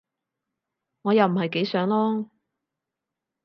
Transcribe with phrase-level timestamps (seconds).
[1.03, 2.27] 我又唔係幾想囉